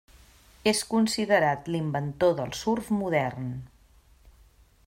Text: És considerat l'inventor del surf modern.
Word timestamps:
És 0.71 0.79
considerat 0.93 1.69
l'inventor 1.75 2.35
del 2.41 2.57
surf 2.63 2.93
modern. 3.03 3.55